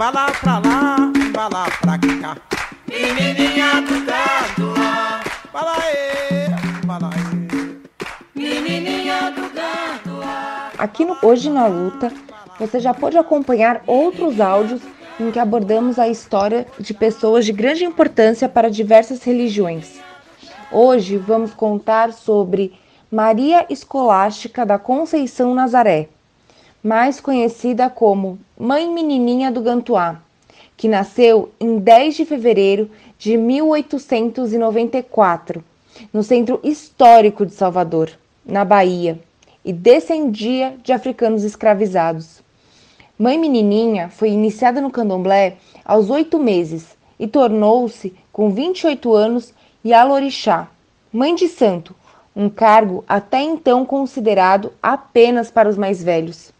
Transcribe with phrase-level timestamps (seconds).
[0.00, 2.36] embala pra lá, embala pra cá.
[2.88, 7.80] Menininha do Gandoá, embala aí, embala aí.
[8.34, 10.70] Menininha do Gandoá.
[10.78, 12.10] Aqui no Hoje na Luta,
[12.58, 14.80] você já pode acompanhar outros áudios
[15.20, 20.00] em que abordamos a história de pessoas de grande importância para diversas religiões.
[20.72, 22.72] Hoje vamos contar sobre
[23.12, 26.08] Maria Escolástica da Conceição Nazaré,
[26.82, 30.22] mais conhecida como Mãe Menininha do Gantuá,
[30.76, 35.62] que nasceu em 10 de fevereiro de 1894,
[36.12, 38.10] no centro histórico de Salvador,
[38.46, 39.20] na Bahia,
[39.62, 42.40] e descendia de africanos escravizados.
[43.18, 49.52] Mãe Menininha foi iniciada no candomblé aos oito meses e tornou-se, com 28 anos,
[49.84, 50.66] Yalorixá,
[51.12, 51.94] mãe de santo,
[52.34, 56.58] um cargo até então considerado apenas para os mais velhos.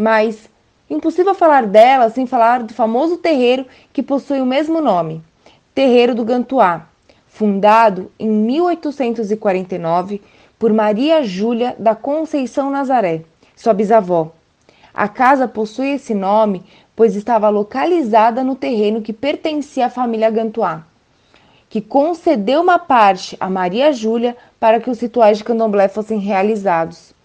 [0.00, 0.48] Mas
[0.88, 5.20] impossível falar dela sem falar do famoso terreiro que possui o mesmo nome,
[5.74, 6.86] Terreiro do Gantuá,
[7.26, 10.22] fundado em 1849
[10.56, 13.22] por Maria Júlia da Conceição Nazaré,
[13.56, 14.30] sua bisavó.
[14.94, 16.64] A casa possui esse nome
[16.94, 20.84] pois estava localizada no terreno que pertencia à família Gantuá,
[21.68, 27.17] que concedeu uma parte a Maria Júlia para que os rituais de candomblé fossem realizados.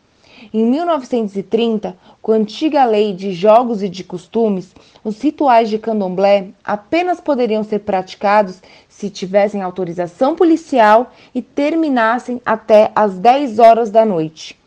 [0.51, 6.47] Em 1930, com a antiga lei de jogos e de costumes, os rituais de candomblé
[6.63, 14.03] apenas poderiam ser praticados se tivessem autorização policial e terminassem até às 10 horas da
[14.03, 14.57] noite.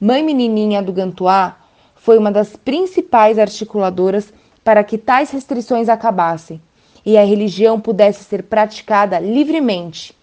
[0.00, 1.56] Mãe Menininha do Gantuá
[1.96, 6.60] foi uma das principais articuladoras para que tais restrições acabassem
[7.04, 10.14] e a religião pudesse ser praticada livremente.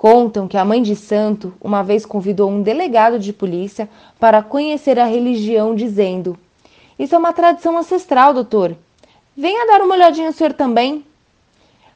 [0.00, 3.86] Contam que a mãe de santo uma vez convidou um delegado de polícia
[4.18, 6.38] para conhecer a religião, dizendo:
[6.98, 8.74] Isso é uma tradição ancestral, doutor.
[9.36, 11.04] Venha dar uma olhadinha o senhor também.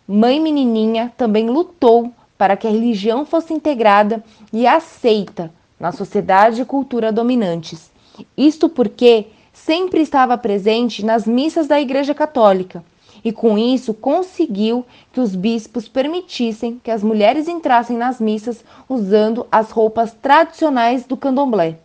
[0.07, 4.23] Mãe Menininha também lutou para que a religião fosse integrada
[4.53, 5.51] e aceita
[5.81, 7.91] na sociedade e cultura dominantes.
[8.37, 12.85] Isto porque sempre estava presente nas missas da Igreja Católica
[13.25, 19.47] e com isso conseguiu que os bispos permitissem que as mulheres entrassem nas missas usando
[19.51, 21.79] as roupas tradicionais do candomblé.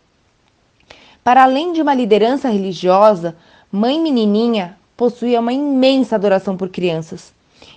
[1.24, 3.36] Para além de uma liderança religiosa,
[3.72, 7.32] Mãe Menininha possuía uma imensa adoração por crianças.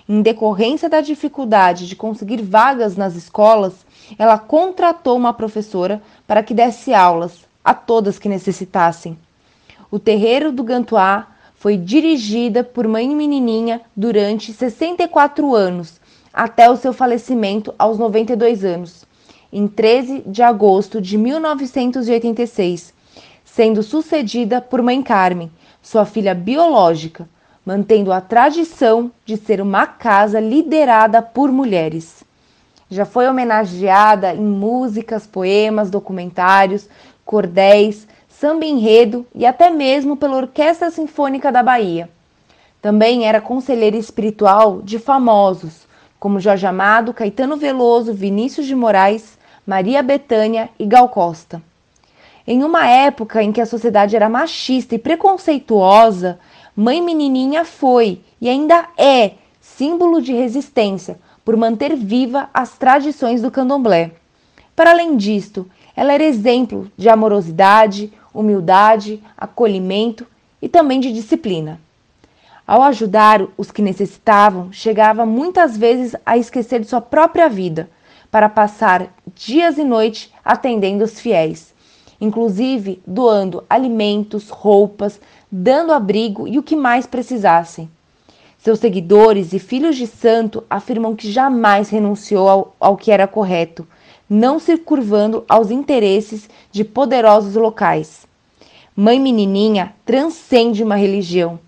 [0.06, 3.72] Em decorrência da dificuldade de conseguir vagas nas escolas,
[4.18, 9.16] ela contratou uma professora para que desse aulas a todas que necessitassem.
[9.90, 11.28] O terreiro do Gantuá
[11.64, 15.98] foi dirigida por Mãe Menininha durante 64 anos,
[16.30, 19.06] até o seu falecimento aos 92 anos,
[19.50, 22.92] em 13 de agosto de 1986,
[23.46, 27.26] sendo sucedida por Mãe Carmen, sua filha biológica,
[27.64, 32.22] mantendo a tradição de ser uma casa liderada por mulheres.
[32.90, 36.86] Já foi homenageada em músicas, poemas, documentários,
[37.24, 38.06] cordéis,
[38.38, 42.10] samba enredo e até mesmo pela Orquestra Sinfônica da Bahia.
[42.80, 45.84] Também era conselheira espiritual de famosos
[46.24, 49.36] como Jorge Amado, Caetano Veloso, Vinícius de Moraes,
[49.66, 51.62] Maria Bethânia e Gal Costa.
[52.46, 56.38] Em uma época em que a sociedade era machista e preconceituosa,
[56.74, 63.50] Mãe Menininha foi e ainda é símbolo de resistência por manter viva as tradições do
[63.50, 64.12] candomblé.
[64.74, 70.26] Para além disto, ela era exemplo de amorosidade, humildade, acolhimento
[70.60, 71.80] e também de disciplina.
[72.66, 77.88] Ao ajudar os que necessitavam, chegava muitas vezes a esquecer de sua própria vida
[78.30, 81.74] para passar dias e noites atendendo os fiéis,
[82.20, 85.20] inclusive doando alimentos, roupas,
[85.52, 87.88] dando abrigo e o que mais precisassem.
[88.58, 93.86] Seus seguidores e filhos de santo afirmam que jamais renunciou ao, ao que era correto,
[94.28, 98.26] não se curvando aos interesses de poderosos locais.
[98.96, 101.58] Mãe Menininha transcende uma religião.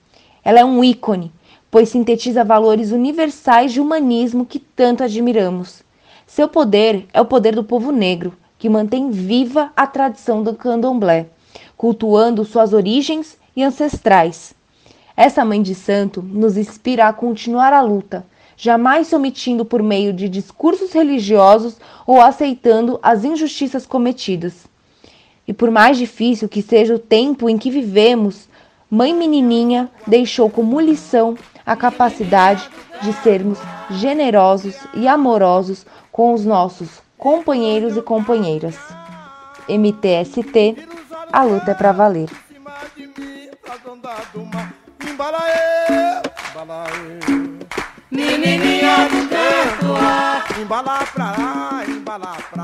[0.45, 1.33] Ela é um ícone,
[1.71, 5.83] pois sintetiza valores universais de humanismo que tanto admiramos.
[6.27, 11.27] Seu poder é o poder do povo negro, que mantém viva a tradição do candomblé,
[11.77, 14.55] cultuando suas origens e ancestrais.
[15.17, 18.25] Essa mãe de santo nos inspira a continuar a luta,
[18.57, 21.77] jamais se omitindo por meio de discursos religiosos
[22.07, 24.67] ou aceitando as injustiças cometidas.
[25.47, 28.49] E por mais difícil que seja o tempo em que vivemos,
[28.91, 32.69] Mãe Menininha deixou como lição a capacidade
[33.03, 33.59] de sermos
[33.91, 38.77] generosos e amorosos com os nossos companheiros e companheiras.
[39.69, 40.77] MTST,
[41.33, 42.31] a luta é para valer.
[50.79, 51.26] Embala pra